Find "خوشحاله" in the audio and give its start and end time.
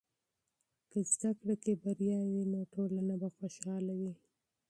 3.37-3.93